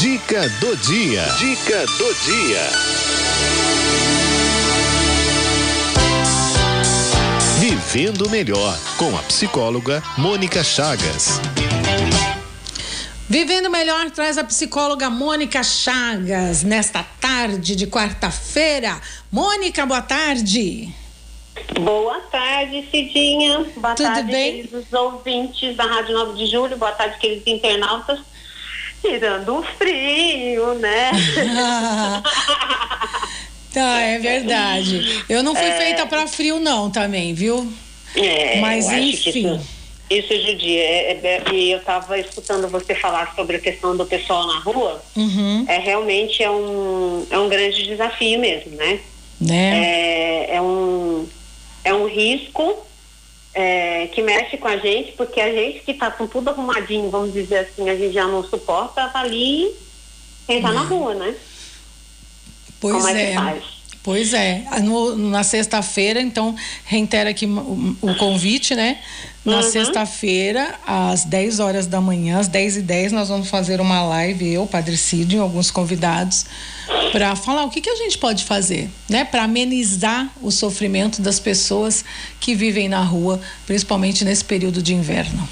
[0.00, 1.22] Dica do dia.
[1.38, 2.62] Dica do dia.
[7.58, 11.38] Vivendo melhor com a psicóloga Mônica Chagas.
[13.28, 18.98] Vivendo Melhor traz a psicóloga Mônica Chagas nesta tarde de quarta-feira.
[19.30, 20.94] Mônica, boa tarde.
[21.78, 23.66] Boa tarde, Cidinha.
[23.76, 24.56] Boa Tudo tarde, bem?
[24.62, 26.78] queridos ouvintes da Rádio 9 de Julho.
[26.78, 28.29] Boa tarde, queridos internautas.
[29.00, 31.10] Tirando o frio, né?
[33.72, 35.24] tá, é verdade.
[35.28, 37.72] Eu não fui feita para frio, não, também, viu?
[38.14, 39.54] É, Mas, eu acho que enfim.
[40.10, 40.82] Isso, isso judia.
[40.82, 45.02] É, é, e eu estava escutando você falar sobre a questão do pessoal na rua.
[45.16, 49.00] Uhum, É realmente é um, é um grande desafio mesmo, né?
[49.40, 49.84] né?
[49.84, 51.26] É, é um,
[51.84, 52.86] é um risco
[53.54, 57.32] é, que mexe com a gente, porque a gente que está com tudo arrumadinho, vamos
[57.32, 59.74] dizer assim, a gente já não suporta, tá ali
[60.46, 61.34] quem tá na rua, né?
[62.80, 63.62] pois Como é é.
[64.02, 64.62] Pois é.
[64.82, 68.98] No- na sexta-feira, então, reitero aqui o, o convite, né?
[69.44, 69.62] Na Uhum.
[69.62, 74.50] sexta-feira, às 10 horas da manhã, às 10 e 10 nós vamos fazer uma live,
[74.52, 76.46] eu, Padre Cid, e alguns convidados,
[77.12, 79.24] para falar o que, que a gente pode fazer, né?
[79.24, 82.04] Para amenizar o sofrimento das pessoas
[82.38, 85.46] que vivem na rua, principalmente nesse período de inverno.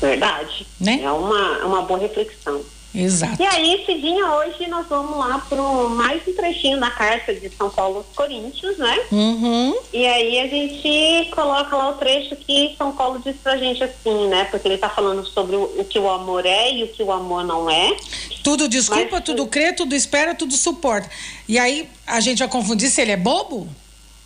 [0.00, 0.66] Verdade.
[0.80, 1.00] Né?
[1.02, 2.60] É uma, é uma boa reflexão.
[2.94, 3.40] Exato.
[3.40, 7.70] E aí, Cidinha, hoje nós vamos lá para mais um trechinho da carta de São
[7.70, 8.98] Paulo aos Coríntios, né?
[9.12, 9.78] Uhum.
[9.92, 14.26] E aí a gente coloca lá o trecho que São Paulo diz pra gente assim,
[14.28, 14.44] né?
[14.50, 17.12] Porque ele tá falando sobre o, o que o amor é e o que o
[17.12, 17.96] amor não é.
[18.42, 21.08] Tudo desculpa, Mas- tudo crê, tudo espera, tudo suporta.
[21.48, 23.68] E aí a gente vai confundir se ele é bobo?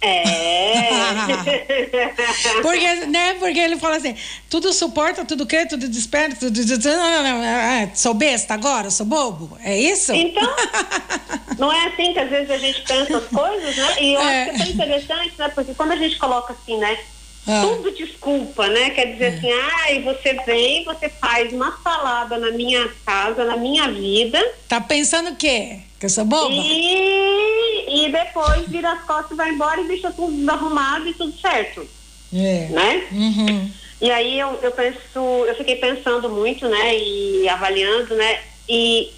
[0.04, 0.90] É.
[2.62, 3.34] Porque, né?
[3.38, 4.14] Porque ele fala assim:
[4.50, 6.58] tudo suporta, tudo crê, tudo espera, tudo.
[6.88, 9.56] Ah, Sou besta agora, sou bobo.
[9.62, 10.12] É isso?
[10.12, 10.42] Então,
[11.58, 13.96] não é assim que às vezes a gente pensa as coisas, né?
[14.02, 14.42] E eu É.
[14.42, 15.48] acho que é tão interessante, né?
[15.54, 16.98] Porque quando a gente coloca assim, né?
[17.46, 17.60] Ah.
[17.60, 18.88] Tudo desculpa, né?
[18.90, 23.54] Quer dizer assim, ah, e você vem, você faz uma salada na minha casa, na
[23.56, 25.80] minha vida, Tá pensando o quê?
[26.00, 26.48] Que eu sou boba?
[26.50, 31.38] e, e depois vira as costas e vai embora e deixa tudo desarrumado e tudo
[31.38, 31.86] certo,
[32.32, 32.68] É.
[32.70, 33.08] né?
[33.12, 33.70] Uhum.
[34.00, 34.98] E aí eu, eu penso,
[35.46, 39.12] eu fiquei pensando muito, né, e avaliando, né, e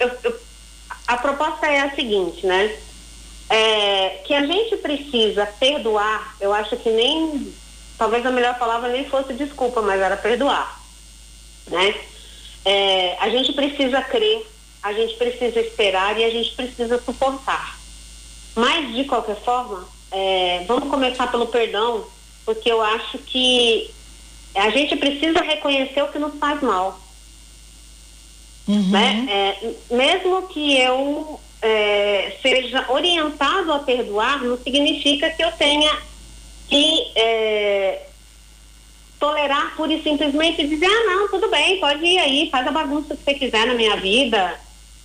[0.00, 0.40] eu- eu-
[1.06, 2.74] a proposta é a seguinte, né,
[3.50, 7.54] é, que a gente precisa perdoar, eu acho que nem,
[7.98, 10.80] talvez a melhor palavra nem fosse desculpa, mas era perdoar,
[11.70, 11.94] né?
[12.64, 14.46] É, a gente precisa crer,
[14.82, 17.78] a gente precisa esperar e a gente precisa suportar.
[18.54, 22.04] Mas, de qualquer forma, é, vamos começar pelo perdão,
[22.44, 23.90] porque eu acho que
[24.54, 27.00] a gente precisa reconhecer o que nos faz mal.
[28.68, 28.90] Uhum.
[28.90, 29.26] Né?
[29.28, 35.90] É, mesmo que eu é, seja orientado a perdoar, não significa que eu tenha
[36.68, 38.06] que é,
[39.18, 43.16] tolerar pura e simplesmente dizer, ah não, tudo bem, pode ir aí, faz a bagunça
[43.16, 44.58] que você quiser na minha vida,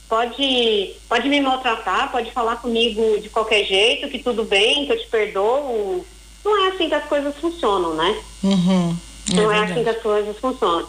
[0.10, 5.00] pode, pode me maltratar, pode falar comigo de qualquer jeito, que tudo bem, que eu
[5.00, 6.06] te perdoo.
[6.44, 8.22] Não é assim que as coisas funcionam, né?
[8.44, 8.98] Uhum.
[9.34, 9.72] Não é, verdade.
[9.72, 10.88] assim que as coisas funcionam.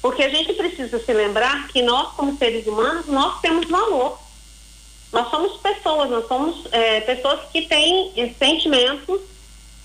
[0.00, 4.18] Porque a gente precisa se lembrar que nós, como seres humanos, nós temos valor.
[5.12, 9.20] Nós somos pessoas, nós somos é, pessoas que têm eh, sentimentos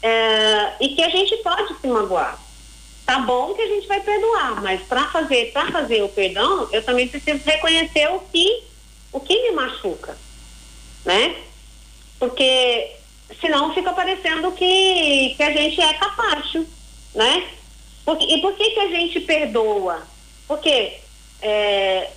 [0.02, 2.40] é, e que a gente pode se magoar.
[3.06, 6.84] Tá bom que a gente vai perdoar, mas para fazer, para fazer o perdão, eu
[6.84, 8.64] também preciso reconhecer o que,
[9.12, 10.18] o que me machuca,
[11.06, 11.36] né?
[12.20, 12.92] Porque
[13.42, 16.66] senão fica parecendo que, que a gente é capacho,
[17.14, 17.48] né?
[18.06, 20.08] Por- e por que, que a gente perdoa?
[20.48, 20.94] Porque
[21.42, 22.10] é,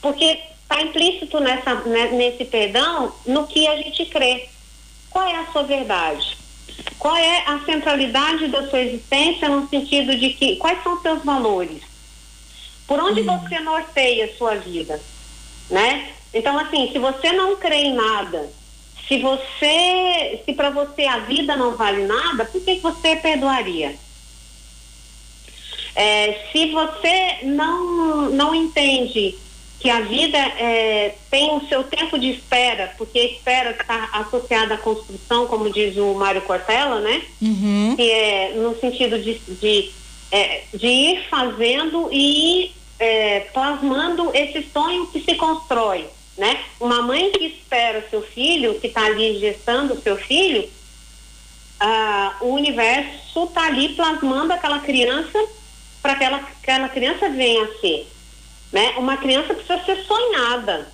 [0.00, 4.48] porque está implícito nessa, né, nesse perdão no que a gente crê.
[5.10, 6.36] Qual é a sua verdade?
[6.98, 11.24] Qual é a centralidade da sua existência no sentido de que quais são os seus
[11.24, 11.82] valores?
[12.86, 15.00] Por onde você norteia a sua vida,
[15.70, 16.12] né?
[16.36, 18.50] Então assim, se você não crê em nada,
[19.08, 23.94] se você, se para você a vida não vale nada, por que você perdoaria?
[25.94, 29.34] É, se você não, não entende
[29.80, 34.74] que a vida é, tem o seu tempo de espera, porque a espera está associada
[34.74, 37.22] à construção, como diz o Mário Cortella, né?
[37.40, 37.94] Uhum.
[37.96, 39.90] Que é no sentido de, de,
[40.30, 46.06] é, de ir fazendo e ir é, plasmando esse sonho que se constrói,
[46.36, 46.64] né?
[46.80, 50.68] Uma mãe que espera seu filho, que está ali gestando o seu filho,
[51.80, 55.38] ah, o universo está ali plasmando aquela criança
[56.02, 58.08] para que aquela, aquela criança venha a ser.
[58.72, 58.94] né?
[58.96, 60.88] Uma criança precisa ser sonhada,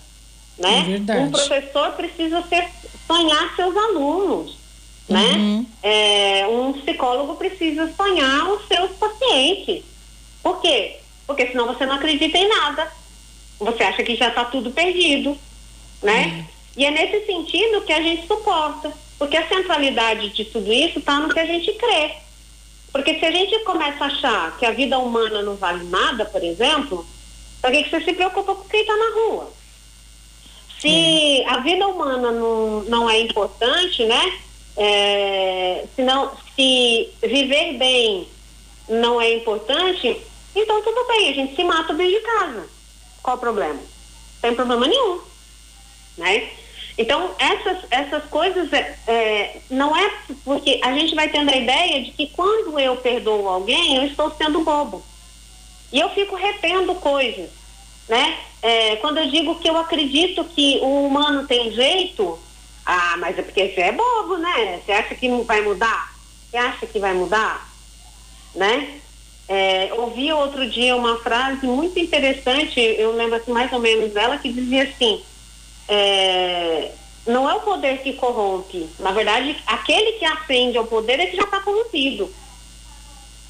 [0.58, 1.02] né?
[1.08, 2.68] É um professor precisa ser,
[3.06, 4.56] sonhar seus alunos,
[5.08, 5.32] né?
[5.32, 5.66] Uhum.
[5.82, 9.84] É, um psicólogo precisa sonhar os seus pacientes.
[10.42, 10.98] Por quê?
[11.26, 12.90] Porque senão você não acredita em nada.
[13.58, 15.38] Você acha que já está tudo perdido,
[16.02, 16.46] né?
[16.76, 18.92] E é nesse sentido que a gente suporta.
[19.18, 22.12] Porque a centralidade de tudo isso está no que a gente crê.
[22.90, 26.42] Porque se a gente começa a achar que a vida humana não vale nada, por
[26.42, 27.06] exemplo,
[27.60, 29.52] para que, que você se preocupa com quem está na rua?
[30.80, 34.38] Se a vida humana não, não é importante, né?
[34.76, 38.26] É, se, não, se viver bem
[38.88, 40.20] não é importante,
[40.56, 42.68] então tudo bem, a gente se mata dentro de casa.
[43.22, 43.80] Qual o problema?
[44.40, 45.20] Tem problema nenhum.
[46.18, 46.50] Né?
[46.98, 50.12] Então, essas, essas coisas é, é, não é
[50.44, 54.30] porque a gente vai tendo a ideia de que quando eu perdoo alguém, eu estou
[54.36, 55.02] sendo bobo.
[55.90, 57.50] E eu fico retendo coisas,
[58.08, 58.38] né?
[58.62, 62.38] É, quando eu digo que eu acredito que o humano tem jeito,
[62.84, 64.80] ah, mas é porque você é bobo, né?
[64.84, 66.14] Você acha que vai mudar?
[66.50, 67.68] Você acha que vai mudar?
[68.54, 69.00] Né?
[69.54, 74.38] É, ouvi outro dia uma frase muito interessante, eu lembro assim, mais ou menos dela,
[74.38, 75.20] que dizia assim,
[75.86, 76.90] é,
[77.26, 81.36] não é o poder que corrompe, na verdade, aquele que acende ao poder é que
[81.36, 82.32] já está corrompido.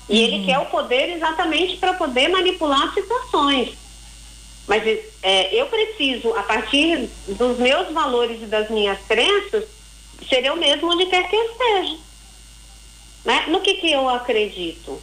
[0.09, 0.25] E uhum.
[0.25, 3.71] ele quer o poder exatamente para poder manipular situações.
[4.67, 4.83] Mas
[5.23, 9.67] é, eu preciso, a partir dos meus valores e das minhas crenças,
[10.29, 11.97] ser eu mesmo onde quer que eu esteja.
[13.25, 13.45] Né?
[13.47, 15.01] No que, que eu acredito.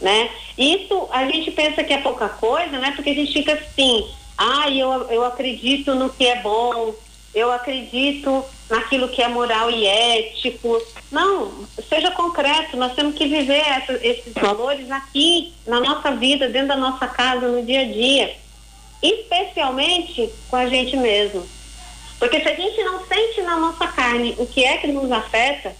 [0.00, 0.30] Né?
[0.58, 2.92] Isso a gente pensa que é pouca coisa, né?
[2.94, 6.92] Porque a gente fica assim, ah, eu, eu acredito no que é bom,
[7.32, 10.80] eu acredito naquilo que é moral e ético.
[11.10, 11.52] Não,
[11.88, 16.76] seja concreto, nós temos que viver essa, esses valores aqui, na nossa vida, dentro da
[16.76, 18.42] nossa casa, no dia a dia
[19.02, 21.44] especialmente com a gente mesmo.
[22.18, 25.74] Porque se a gente não sente na nossa carne o que é que nos afeta,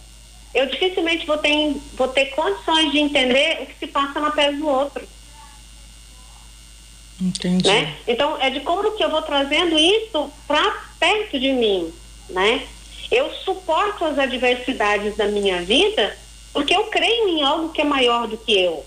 [0.54, 4.56] eu dificilmente vou ter, vou ter condições de entender o que se passa na pele
[4.58, 5.06] do outro.
[7.20, 7.68] Entendi.
[7.68, 7.96] Né?
[8.06, 11.92] Então, é de como que eu vou trazendo isso para perto de mim,
[12.28, 12.66] né?
[13.10, 16.16] Eu suporto as adversidades da minha vida
[16.52, 18.84] porque eu creio em algo que é maior do que eu.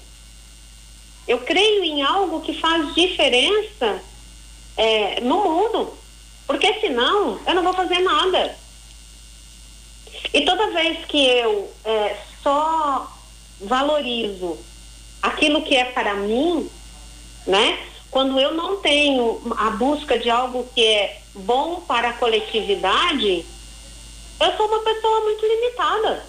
[1.28, 4.02] Eu creio em algo que faz diferença
[4.78, 5.94] é, no mundo.
[6.46, 8.56] Porque senão eu não vou fazer nada.
[10.34, 13.12] E toda vez que eu é, só
[13.62, 14.58] valorizo
[15.22, 16.70] aquilo que é para mim,
[17.48, 17.80] né?
[18.12, 23.46] Quando eu não tenho a busca de algo que é bom para a coletividade,
[24.40, 26.26] eu sou uma pessoa muito limitada.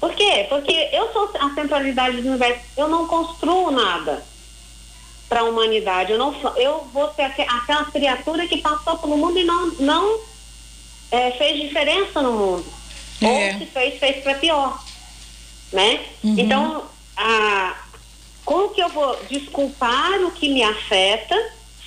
[0.00, 0.46] Por quê?
[0.48, 4.24] Porque eu sou a centralidade do universo, eu não construo nada
[5.28, 6.12] para a humanidade.
[6.12, 10.20] Eu, não, eu vou ser aquela criatura que passou pelo mundo e não, não
[11.10, 12.79] é, fez diferença no mundo.
[13.20, 13.52] É.
[13.52, 14.82] Ou se fez, fez para pior.
[15.72, 16.00] Né?
[16.24, 16.34] Uhum.
[16.38, 16.84] Então,
[17.16, 17.76] a,
[18.44, 21.36] como que eu vou desculpar o que me afeta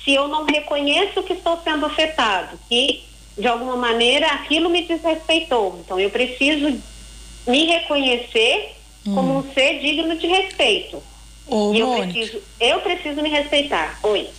[0.02, 2.58] se eu não reconheço que estou sendo afetado?
[2.68, 3.02] Que,
[3.36, 5.80] de alguma maneira, aquilo me desrespeitou.
[5.84, 6.80] Então, eu preciso
[7.46, 8.76] me reconhecer
[9.06, 9.14] uhum.
[9.14, 11.02] como um ser digno de respeito.
[11.46, 13.98] Ô, eu, preciso, eu preciso me respeitar.
[14.02, 14.30] Oi.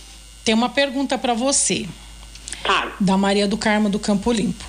[0.44, 1.86] Tem uma pergunta para você.
[2.62, 2.92] Claro.
[2.98, 4.64] Da Maria do Carmo do Campo Limpo.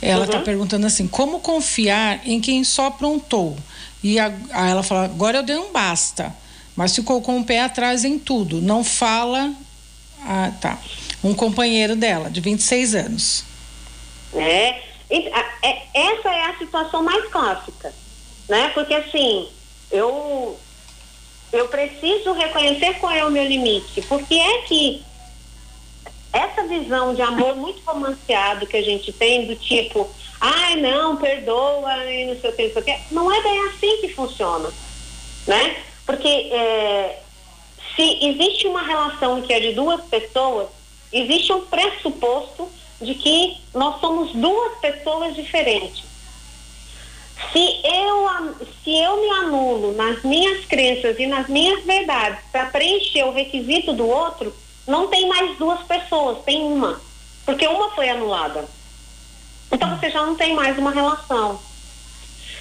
[0.00, 0.44] Ela está uhum.
[0.44, 3.56] perguntando assim: como confiar em quem só aprontou?
[4.02, 6.34] E a, a, ela fala: agora eu dei um basta,
[6.74, 8.60] mas ficou com o pé atrás em tudo.
[8.60, 9.52] Não fala.
[10.22, 10.78] Ah, tá.
[11.22, 13.44] Um companheiro dela, de 26 anos.
[14.34, 17.92] É, é, essa é a situação mais clássica,
[18.48, 18.70] né?
[18.74, 19.48] Porque assim,
[19.90, 20.58] eu
[21.52, 24.02] eu preciso reconhecer qual é o meu limite.
[24.02, 25.02] Porque é que
[26.36, 30.08] essa visão de amor muito romanceado que a gente tem, do tipo,
[30.40, 33.68] ai não, perdoa e não sei o que, não sei o que, não é bem
[33.68, 34.70] assim que funciona.
[35.46, 35.76] Né?
[36.04, 37.20] Porque é,
[37.94, 40.68] se existe uma relação que é de duas pessoas,
[41.12, 42.68] existe um pressuposto
[43.00, 46.04] de que nós somos duas pessoas diferentes.
[47.52, 53.24] Se eu, se eu me anulo nas minhas crenças e nas minhas verdades para preencher
[53.24, 54.54] o requisito do outro,
[54.86, 57.00] não tem mais duas pessoas, tem uma.
[57.44, 58.64] Porque uma foi anulada.
[59.70, 61.60] Então você já não tem mais uma relação.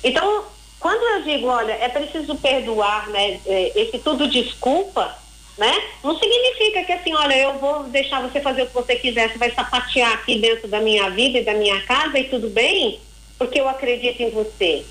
[0.03, 0.45] Então,
[0.79, 3.39] quando eu digo, olha, é preciso perdoar, né?
[3.45, 5.15] É, esse tudo desculpa,
[5.57, 5.73] né?
[6.03, 9.37] Não significa que assim, olha, eu vou deixar você fazer o que você quiser, você
[9.37, 12.99] vai sapatear aqui dentro da minha vida e da minha casa e tudo bem
[13.37, 14.85] porque eu acredito em você.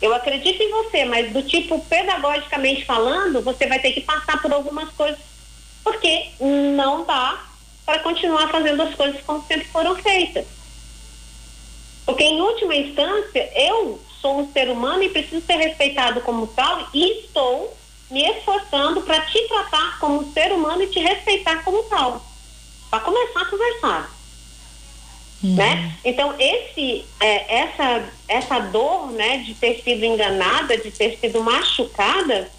[0.00, 4.52] Eu acredito em você, mas do tipo pedagogicamente falando, você vai ter que passar por
[4.52, 5.18] algumas coisas
[5.82, 7.44] porque não dá
[7.84, 10.46] para continuar fazendo as coisas como sempre foram feitas.
[12.06, 16.88] Porque, em última instância, eu sou um ser humano e preciso ser respeitado como tal
[16.92, 17.76] e estou
[18.10, 22.24] me esforçando para te tratar como ser humano e te respeitar como tal.
[22.90, 24.20] Para começar a conversar.
[25.42, 25.54] Uhum.
[25.54, 25.96] Né?
[26.04, 32.50] Então, esse, é, essa, essa dor né, de ter sido enganada, de ter sido machucada,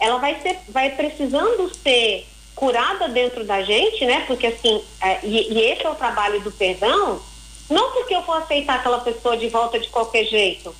[0.00, 4.24] ela vai, ser, vai precisando ser curada dentro da gente, né?
[4.26, 7.20] Porque assim, é, e, e, esse é o trabalho do perdão,
[7.68, 10.74] não porque eu vou aceitar aquela pessoa de volta de qualquer jeito,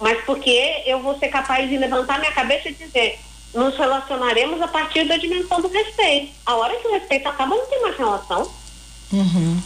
[0.00, 3.18] mas porque eu vou ser capaz de levantar minha cabeça e dizer,
[3.52, 6.32] nos relacionaremos a partir da dimensão do respeito.
[6.46, 8.50] A hora que o respeito acaba, não tem mais relação.
[9.12, 9.60] Uhum.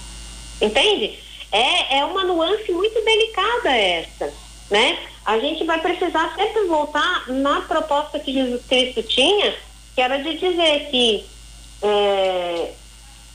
[0.62, 1.18] Entende?
[1.52, 4.32] É, é uma nuance muito delicada essa,
[4.70, 4.98] né?
[5.26, 9.54] A gente vai precisar sempre voltar na proposta que Jesus Cristo tinha,
[9.94, 11.26] que era de dizer que
[11.82, 12.72] é,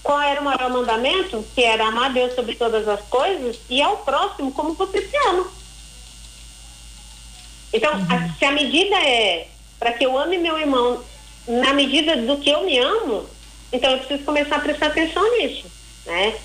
[0.03, 1.43] qual era o maior mandamento?
[1.55, 5.47] Que era amar Deus sobre todas as coisas e ao próximo como você se ama.
[7.73, 8.05] Então, uhum.
[8.09, 9.47] a, se a medida é
[9.79, 11.03] para que eu ame meu irmão
[11.47, 13.25] na medida do que eu me amo,
[13.71, 15.65] então eu preciso começar a prestar atenção nisso,
[16.05, 16.35] né?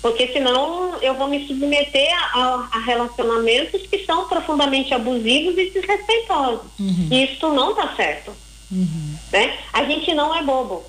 [0.00, 6.70] Porque senão eu vou me submeter a, a relacionamentos que são profundamente abusivos e desrespeitosos.
[6.78, 7.08] Uhum.
[7.10, 8.32] E isso não está certo.
[8.70, 9.16] Uhum.
[9.32, 9.58] Né?
[9.72, 10.84] A gente não é bobo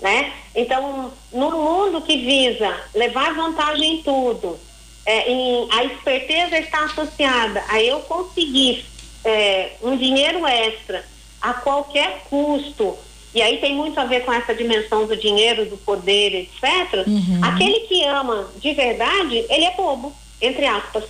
[0.00, 0.32] né?
[0.54, 4.58] Então, no mundo que visa levar vantagem em tudo,
[5.04, 8.84] é, em, a esperteza está associada a eu conseguir
[9.24, 11.04] é, um dinheiro extra
[11.40, 12.96] a qualquer custo,
[13.34, 17.06] e aí tem muito a ver com essa dimensão do dinheiro, do poder, etc.
[17.06, 17.40] Uhum.
[17.42, 21.04] Aquele que ama de verdade, ele é bobo, entre aspas.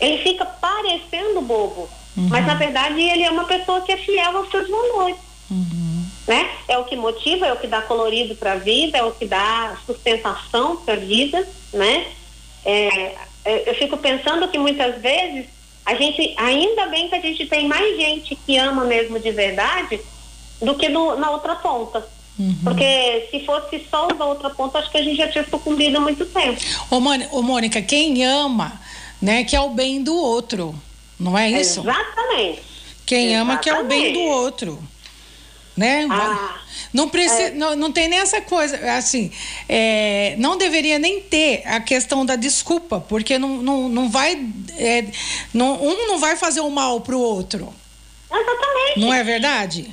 [0.00, 2.28] Ele fica parecendo bobo, uhum.
[2.28, 5.16] mas na verdade ele é uma pessoa que é fiel aos seus valores.
[5.50, 5.83] Uhum
[6.26, 6.50] né?
[6.68, 9.26] É o que motiva, é o que dá colorido para a vida, é o que
[9.26, 12.06] dá sustentação para a vida, né?
[12.64, 13.14] É,
[13.44, 15.46] é, eu fico pensando que muitas vezes
[15.84, 20.00] a gente, ainda bem que a gente tem mais gente que ama mesmo de verdade
[20.62, 22.06] do que no, na outra ponta.
[22.38, 22.56] Uhum.
[22.64, 26.00] Porque se fosse só da outra ponta, acho que a gente já tinha sucumbido há
[26.00, 26.58] muito tempo.
[26.90, 26.96] Ô,
[27.38, 28.80] ô Mônica, quem ama,
[29.20, 30.74] né, que é o bem do outro,
[31.20, 31.80] não é isso?
[31.80, 32.62] Exatamente.
[33.04, 33.34] Quem Exatamente.
[33.34, 34.93] ama que é o bem do outro
[35.76, 36.06] né?
[36.10, 36.60] Ah,
[36.92, 37.50] não, precisa, é...
[37.50, 39.30] não, não tem nem essa coisa, assim,
[39.68, 44.40] é, não deveria nem ter a questão da desculpa, porque não, não, não vai,
[44.78, 45.04] é,
[45.52, 47.74] não, um não vai fazer o mal para o outro.
[48.30, 49.00] Exatamente.
[49.00, 49.92] Não é verdade?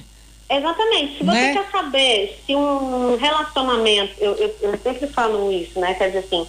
[0.50, 1.17] Exatamente.
[1.17, 1.53] Se você né?
[1.53, 5.93] quer saber se um relacionamento, eu, eu, eu, sempre falo isso, né?
[5.93, 6.47] Quer dizer assim,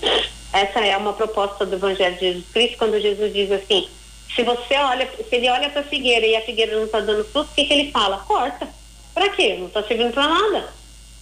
[0.52, 3.88] essa é uma proposta do Evangelho de Jesus Cristo, quando Jesus diz assim,
[4.34, 7.24] se você olha, se ele olha para a figueira e a figueira não está dando
[7.24, 8.18] fruto, o que, que ele fala?
[8.18, 8.81] Corta
[9.14, 9.57] Pra quê?
[9.59, 10.69] Não está servindo para nada.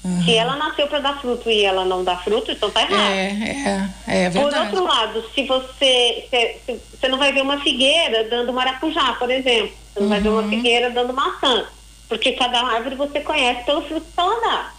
[0.02, 0.24] Uhum.
[0.24, 3.12] Se ela nasceu para dar fruto e ela não dá fruto, então tá errado.
[3.12, 4.70] É, é, é verdade.
[4.70, 6.26] Por outro lado, se você.
[6.30, 9.72] Se, você não vai ver uma figueira dando maracujá, por exemplo.
[9.92, 10.08] Você não uhum.
[10.08, 10.48] vai ver uma uhum.
[10.48, 11.66] figueira dando maçã.
[12.08, 14.72] Porque cada árvore você conhece pelo fruto que ela dá.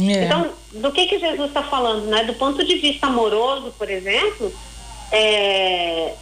[0.00, 0.24] É.
[0.24, 2.24] Então, do que que Jesus está falando, né?
[2.24, 4.52] Do ponto de vista amoroso, por exemplo,
[5.10, 6.14] é,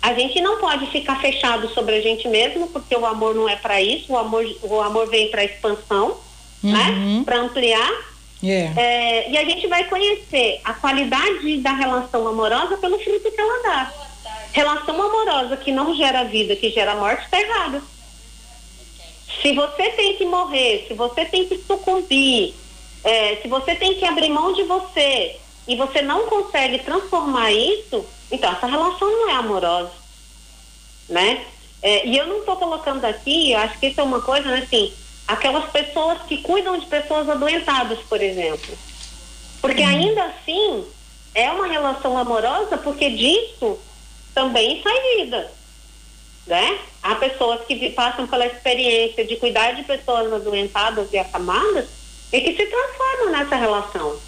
[0.00, 3.56] a gente não pode ficar fechado sobre a gente mesmo, porque o amor não é
[3.56, 6.16] para isso, o amor, o amor vem para expansão,
[6.62, 6.90] né?
[6.90, 7.18] uhum.
[7.18, 7.22] né?
[7.24, 7.90] Para ampliar.
[8.40, 8.80] Yeah.
[8.80, 13.62] É, e a gente vai conhecer a qualidade da relação amorosa pelo fruto que ela
[13.64, 13.92] dá.
[14.52, 17.82] Relação amorosa que não gera vida, que gera morte, está errada.
[19.42, 22.54] Se você tem que morrer, se você tem que sucumbir,
[23.02, 25.36] é, se você tem que abrir mão de você
[25.68, 29.92] e você não consegue transformar isso, então, essa relação não é amorosa,
[31.08, 31.44] né?
[31.82, 34.62] É, e eu não estou colocando aqui, eu acho que isso é uma coisa, né,
[34.64, 34.92] assim,
[35.26, 38.76] aquelas pessoas que cuidam de pessoas adoentadas, por exemplo.
[39.60, 39.88] Porque uhum.
[39.88, 40.84] ainda assim,
[41.34, 43.78] é uma relação amorosa, porque disso
[44.34, 45.52] também sai vida,
[46.46, 46.78] né?
[47.02, 51.86] Há pessoas que passam pela experiência de cuidar de pessoas adoentadas e acamadas
[52.32, 54.18] e que se transformam nessa relação,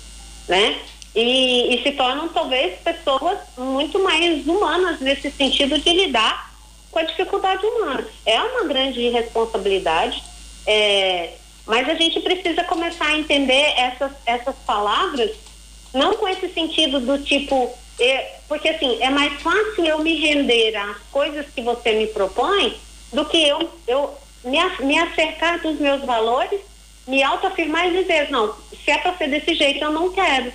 [0.46, 0.78] né?
[1.14, 6.50] E, e se tornam talvez pessoas muito mais humanas nesse sentido de lidar
[6.90, 8.06] com a dificuldade humana.
[8.24, 10.22] É uma grande responsabilidade,
[10.66, 11.34] é,
[11.66, 15.30] mas a gente precisa começar a entender essas, essas palavras,
[15.92, 20.76] não com esse sentido do tipo, é, porque assim, é mais fácil eu me render
[20.76, 22.76] às coisas que você me propõe
[23.12, 24.14] do que eu, eu
[24.44, 26.60] me, me acercar dos meus valores,
[27.06, 30.52] me autoafirmar e dizer, não, se é para ser desse jeito, eu não quero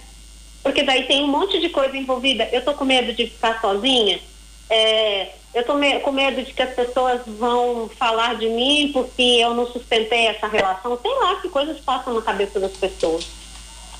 [0.65, 2.49] porque daí tem um monte de coisa envolvida.
[2.51, 4.19] Eu tô com medo de ficar sozinha.
[4.67, 9.21] É, eu tô me, com medo de que as pessoas vão falar de mim porque
[9.21, 10.97] eu não sustentei essa relação.
[10.99, 13.27] Sei lá que coisas passam na cabeça das pessoas.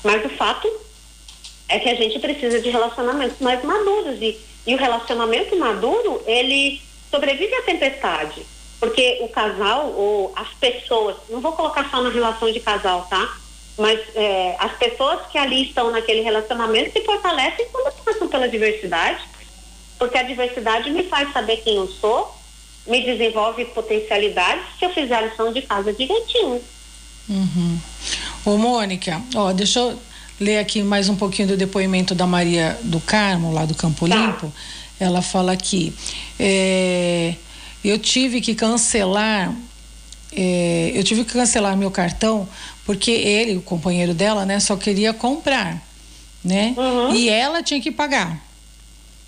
[0.02, 0.68] Mas o fato
[1.68, 6.82] é que a gente precisa de relacionamentos mais maduros e, e o relacionamento maduro, ele
[7.12, 8.44] sobrevive à tempestade.
[8.80, 13.45] Porque o casal ou as pessoas, não vou colocar só na relação de casal, tá?
[13.78, 19.20] Mas é, as pessoas que ali estão naquele relacionamento se fortalecem quando passam pela diversidade
[19.98, 22.34] porque a diversidade me faz saber quem eu sou,
[22.86, 26.60] me desenvolve potencialidades se eu fizer a lição de casa direitinho.
[27.28, 27.78] Uhum.
[28.44, 29.98] Ô, Mônica, ó, deixa eu
[30.38, 34.14] ler aqui mais um pouquinho do depoimento da Maria do Carmo, lá do Campo tá.
[34.14, 34.52] Limpo.
[35.00, 35.92] Ela fala aqui:
[36.38, 37.34] é,
[37.84, 39.52] eu tive que cancelar.
[40.38, 42.46] É, eu tive que cancelar meu cartão
[42.86, 45.82] porque ele, o companheiro dela, né, só queria comprar,
[46.42, 46.72] né?
[46.76, 47.14] Uhum.
[47.14, 48.40] E ela tinha que pagar.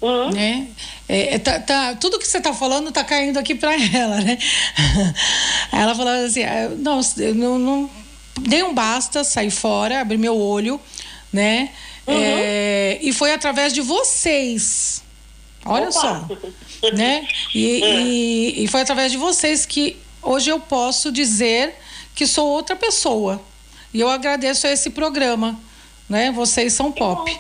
[0.01, 0.31] Uhum.
[0.31, 0.69] Né?
[1.09, 4.39] É, é, tá, tá, tudo que você está falando está caindo aqui para ela, né?
[5.73, 7.01] ela falou assim: ah, não,
[7.35, 7.91] não, não
[8.41, 10.81] dei um basta, saí fora, abri meu olho,
[11.33, 11.71] né?
[12.07, 12.15] Uhum.
[12.17, 15.03] É, e foi através de vocês.
[15.65, 16.01] Olha Opa.
[16.01, 16.29] só,
[16.93, 17.27] né?
[17.53, 18.03] E, é.
[18.03, 21.75] e, e foi através de vocês que hoje eu posso dizer
[22.15, 23.41] que sou outra pessoa.
[23.93, 25.59] E eu agradeço a esse programa,
[26.09, 26.31] né?
[26.33, 27.39] Vocês são pop.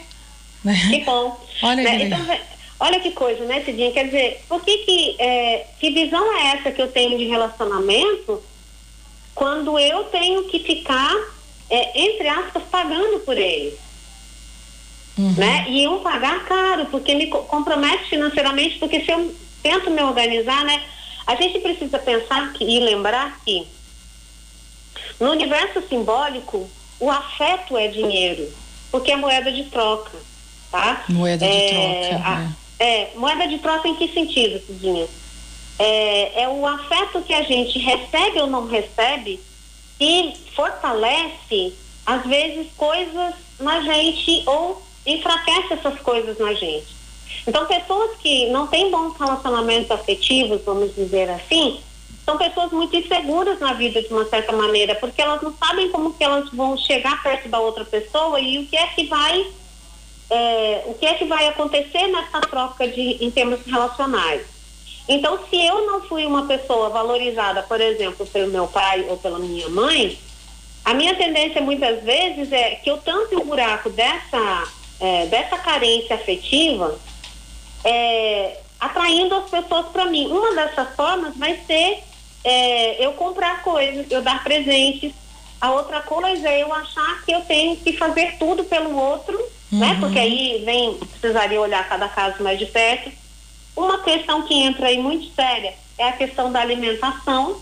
[0.64, 0.75] Né?
[0.90, 1.38] Que bom.
[1.62, 2.05] Olha, né?
[2.05, 2.38] então,
[2.81, 3.93] olha que coisa, né, Cidinha?
[3.93, 8.43] Quer dizer, por que que, é, que visão é essa que eu tenho de relacionamento
[9.35, 11.14] quando eu tenho que ficar,
[11.71, 13.76] é, entre aspas, pagando por ele?
[15.17, 15.35] Uhum.
[15.37, 15.67] Né?
[15.69, 20.83] E eu pagar caro, porque me compromete financeiramente, porque se eu tento me organizar, né?
[21.26, 23.67] A gente precisa pensar que, e lembrar que
[25.21, 26.69] no universo simbólico,
[27.01, 28.53] o afeto é dinheiro,
[28.91, 30.29] porque é moeda de troca
[30.71, 31.05] tá?
[31.09, 32.25] Moeda de é, troca.
[32.25, 32.57] A, né?
[32.79, 35.07] É, moeda de troca em que sentido, Cidinha?
[35.79, 39.41] É, é o afeto que a gente recebe ou não recebe
[40.01, 41.73] e fortalece,
[42.07, 46.97] às vezes, coisas na gente ou enfraquece essas coisas na gente.
[47.47, 51.81] Então, pessoas que não têm bons relacionamentos afetivos, vamos dizer assim,
[52.28, 56.12] são pessoas muito inseguras na vida de uma certa maneira, porque elas não sabem como
[56.12, 59.47] que elas vão chegar perto da outra pessoa e o que é que vai
[60.28, 64.43] é, o que é que vai acontecer nessa troca de, em termos relacionais.
[65.08, 69.38] Então, se eu não fui uma pessoa valorizada, por exemplo, pelo meu pai ou pela
[69.38, 70.19] minha mãe,
[70.84, 74.69] a minha tendência muitas vezes é que eu tanto o buraco dessa,
[75.00, 76.99] é, dessa carência afetiva,
[77.82, 80.26] é, atraindo as pessoas para mim.
[80.26, 82.06] Uma dessas formas vai ser
[82.49, 85.13] é, eu comprar coisas, eu dar presentes.
[85.61, 89.45] A outra coisa é eu achar que eu tenho que fazer tudo pelo outro né?
[89.73, 89.78] uhum.
[89.78, 89.97] né?
[90.00, 93.11] Porque aí vem, precisaria olhar cada caso mais de perto.
[93.76, 97.61] Uma questão que entra aí muito séria é a questão da alimentação,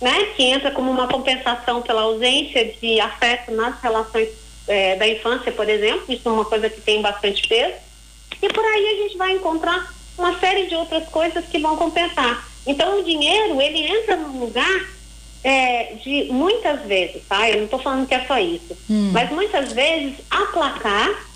[0.00, 0.26] né?
[0.36, 4.28] Que entra como uma compensação pela ausência de afeto nas relações
[4.68, 6.04] é, da infância, por exemplo.
[6.08, 7.74] Isso é uma coisa que tem bastante peso.
[8.40, 12.47] E por aí a gente vai encontrar uma série de outras coisas que vão compensar.
[12.68, 14.88] Então o dinheiro, ele entra num lugar
[15.42, 17.48] é, de muitas vezes, tá?
[17.48, 19.10] Eu não estou falando que é só isso, hum.
[19.12, 21.26] mas muitas vezes aplacar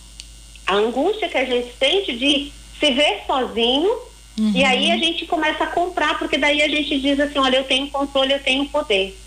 [0.67, 3.91] a angústia que a gente sente de se ver sozinho
[4.39, 4.53] uhum.
[4.55, 7.65] e aí a gente começa a comprar, porque daí a gente diz assim, olha, eu
[7.65, 9.19] tenho controle, eu tenho poder,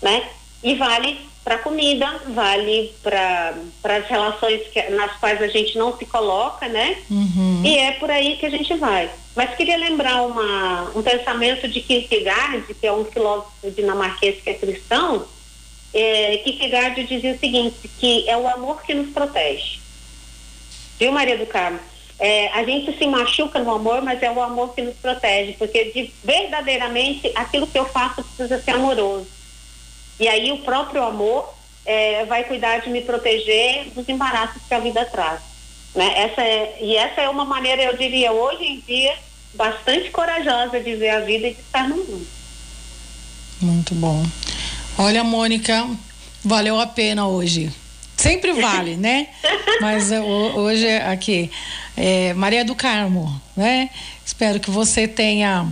[0.00, 0.28] né?
[0.62, 6.04] E vale para comida, vale para as relações que, nas quais a gente não se
[6.04, 6.98] coloca, né?
[7.10, 7.62] Uhum.
[7.64, 9.10] E é por aí que a gente vai.
[9.34, 14.54] Mas queria lembrar uma, um pensamento de Kierkegaard, que é um filósofo dinamarquês que é
[14.54, 15.26] cristão,
[15.92, 19.78] é, Kierkegaard dizia o seguinte, que é o amor que nos protege.
[20.98, 21.78] Viu, Maria do Carmo?
[22.18, 25.84] É, a gente se machuca no amor, mas é o amor que nos protege, porque
[25.92, 29.37] de, verdadeiramente aquilo que eu faço precisa ser amoroso.
[30.18, 31.54] E aí o próprio amor
[31.86, 35.40] é, vai cuidar de me proteger dos embaraços que a vida traz.
[35.94, 36.12] Né?
[36.22, 39.14] Essa é, e essa é uma maneira, eu diria, hoje em dia,
[39.54, 42.26] bastante corajosa de ver a vida e de estar no mundo.
[43.60, 44.24] Muito bom.
[44.98, 45.88] Olha, Mônica,
[46.44, 47.72] valeu a pena hoje.
[48.16, 49.28] Sempre vale, né?
[49.80, 51.50] Mas eh, hoje aqui,
[51.96, 53.90] é, Maria do Carmo, né?
[54.26, 55.66] Espero que você tenha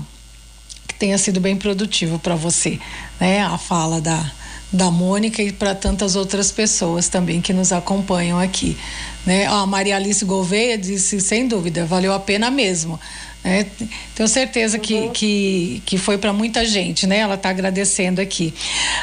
[0.98, 2.78] tenha sido bem produtivo para você,
[3.20, 3.42] né?
[3.42, 4.32] A fala da
[4.72, 8.76] da Mônica e para tantas outras pessoas também que nos acompanham aqui,
[9.24, 9.46] né?
[9.46, 12.98] A Maria Alice Gouveia disse sem dúvida, valeu a pena mesmo.
[13.44, 13.64] É,
[14.12, 15.10] tenho certeza que, uhum.
[15.10, 17.18] que, que foi para muita gente, né?
[17.18, 18.52] Ela está agradecendo aqui,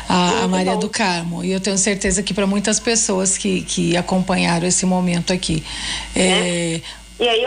[0.10, 0.80] a, a Maria bom.
[0.80, 1.46] do Carmo.
[1.46, 5.64] E eu tenho certeza que para muitas pessoas que, que acompanharam esse momento aqui.
[6.14, 6.82] É, é.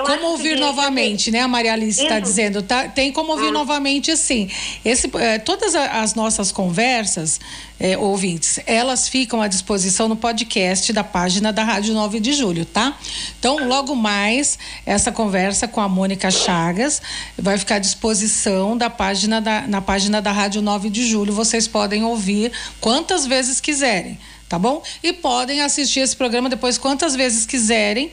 [0.05, 1.41] Como ouvir que- novamente, né?
[1.41, 2.89] A Maria Alice está dizendo, tá?
[2.89, 3.53] Tem como ouvir Ah.
[3.53, 4.49] novamente, sim.
[4.85, 7.41] Esse, eh, todas as nossas conversas,
[7.79, 12.65] eh, ouvintes, elas ficam à disposição no podcast da página da Rádio 9 de Julho,
[12.65, 12.97] tá?
[13.39, 17.03] Então, logo mais, essa conversa com a Mônica Chagas
[17.39, 21.33] vai ficar à disposição da página da, na página da Rádio 9 de Julho.
[21.33, 24.83] Vocês podem ouvir quantas vezes quiserem, tá bom?
[25.03, 28.11] E podem assistir esse programa depois quantas vezes quiserem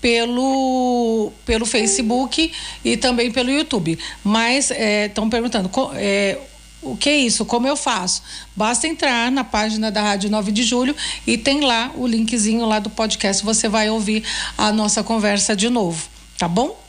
[0.00, 2.52] pelo, pelo Facebook
[2.84, 3.98] e também pelo YouTube.
[4.24, 6.38] Mas estão perguntando co- é,
[6.82, 7.44] o que é isso?
[7.44, 8.22] Como eu faço?
[8.56, 12.78] Basta entrar na página da Rádio 9 de Julho e tem lá o linkzinho lá
[12.78, 13.44] do podcast.
[13.44, 14.24] Você vai ouvir
[14.56, 16.02] a nossa conversa de novo,
[16.38, 16.79] tá bom?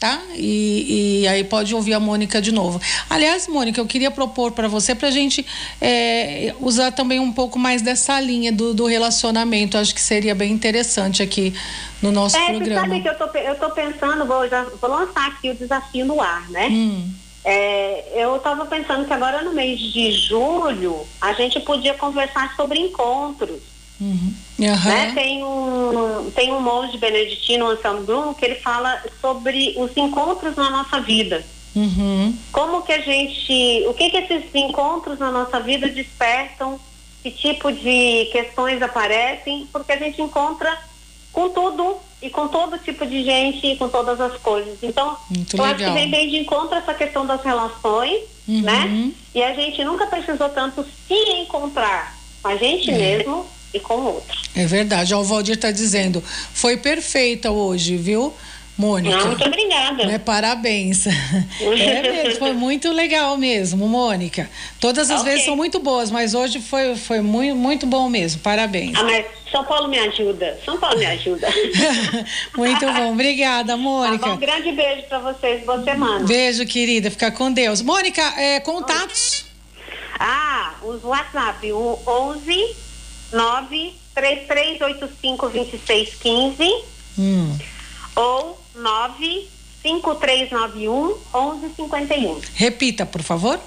[0.00, 0.18] Tá?
[0.34, 2.80] E, e aí pode ouvir a Mônica de novo.
[3.10, 5.44] Aliás, Mônica, eu queria propor para você para a gente
[5.78, 9.76] é, usar também um pouco mais dessa linha do, do relacionamento.
[9.76, 11.52] Acho que seria bem interessante aqui
[12.00, 12.88] no nosso É, você programa.
[12.88, 16.18] sabe que eu tô, eu tô pensando, vou, já, vou lançar aqui o desafio no
[16.18, 16.68] ar, né?
[16.70, 17.12] Hum,
[17.44, 22.78] É, eu estava pensando que agora no mês de julho a gente podia conversar sobre
[22.80, 23.60] encontros.
[24.00, 24.34] Uhum.
[24.62, 24.88] Aham.
[24.90, 25.12] Né?
[25.14, 30.70] Tem, um, tem um monge beneditino, Anselmo Brum, que ele fala sobre os encontros na
[30.70, 31.44] nossa vida.
[31.74, 32.36] Uhum.
[32.52, 33.84] Como que a gente.
[33.88, 36.78] O que que esses encontros na nossa vida despertam?
[37.22, 39.68] Que tipo de questões aparecem?
[39.72, 40.76] Porque a gente encontra
[41.32, 44.78] com tudo e com todo tipo de gente e com todas as coisas.
[44.82, 45.94] Então, Muito eu acho legal.
[45.94, 48.62] que vem bem de encontro essa questão das relações, Uhum.
[48.62, 49.12] né?
[49.34, 54.04] E a gente nunca precisou tanto se encontrar com a gente mesmo e com o
[54.14, 54.38] outro.
[54.54, 55.14] É verdade.
[55.14, 58.32] O Valdir está dizendo, foi perfeita hoje, viu,
[58.76, 59.16] Mônica?
[59.16, 60.06] Não, muito obrigada.
[60.06, 61.04] Né, Parabéns.
[61.60, 64.48] É mesmo, foi muito legal mesmo, Mônica.
[64.80, 65.30] Todas as Ok.
[65.30, 68.40] vezes são muito boas, mas hoje foi, foi muito, muito bom mesmo.
[68.40, 68.96] Parabéns.
[68.96, 70.58] Ah, mas São Paulo me ajuda.
[70.64, 71.46] São Paulo me ajuda.
[72.56, 73.12] muito bom.
[73.12, 74.26] Obrigada, Tá Mônica.
[74.26, 76.26] bom, um grande beijo para vocês, boa semana.
[76.26, 77.10] Beijo, querida.
[77.10, 77.82] Fica com Deus.
[77.82, 79.44] Mônica, é, contatos.
[80.18, 82.76] Ah, os WhatsApp, o 11
[83.32, 86.84] 9 3385 2615
[87.18, 87.58] Hum.
[88.16, 89.48] ou 9
[89.82, 92.40] 5391 1151.
[92.54, 93.58] Repita, por favor.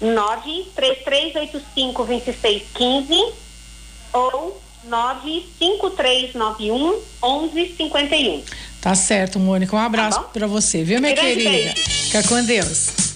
[0.00, 3.32] 9 3385 2615
[4.12, 8.42] ou 9 5391 1151.
[8.80, 9.74] Tá certo, Mônica.
[9.74, 10.28] Um abraço bom?
[10.32, 11.50] pra você, viu, minha Grande querida?
[11.74, 11.90] beijo.
[11.90, 13.07] Fica com Deus.